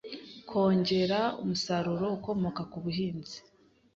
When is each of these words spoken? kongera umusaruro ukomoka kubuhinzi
kongera 0.49 1.19
umusaruro 1.41 2.05
ukomoka 2.17 2.61
kubuhinzi 2.71 3.37